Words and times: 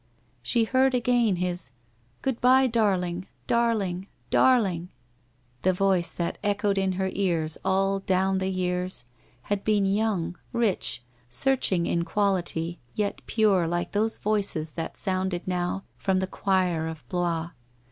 She 0.41 0.63
heard 0.63 0.95
again 0.95 1.35
his' 1.35 1.69
Good 2.23 2.41
bye, 2.41 2.65
darling— 2.65 3.27
darling— 3.45 4.07
dar 4.31 4.59
ling!' 4.59 4.89
The 5.61 5.73
voice 5.73 6.11
that 6.13 6.39
echoed 6.43 6.79
in 6.79 6.93
her 6.93 7.11
ears 7.13 7.59
all 7.63 7.99
down 7.99 8.39
the 8.39 8.49
years, 8.49 9.05
had 9.43 9.63
been 9.63 9.85
young, 9.85 10.39
rich, 10.53 11.03
searching 11.29 11.85
in 11.85 12.03
quality, 12.03 12.79
yet 12.95 13.21
pure 13.27 13.67
like 13.67 13.91
those 13.91 14.17
voices 14.17 14.71
that 14.71 14.97
sounded 14.97 15.47
now 15.47 15.83
from 15.99 16.17
the 16.19 16.25
choir 16.25 16.87
of 16.87 17.07
Blois. 17.07 17.51